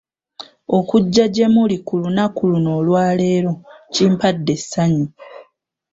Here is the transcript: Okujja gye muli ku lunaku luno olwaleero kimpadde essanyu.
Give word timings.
Okujja 0.77 1.25
gye 1.33 1.47
muli 1.53 1.77
ku 1.85 1.93
lunaku 2.01 2.41
luno 2.51 2.69
olwaleero 2.79 3.51
kimpadde 3.93 4.53
essanyu. 4.59 5.07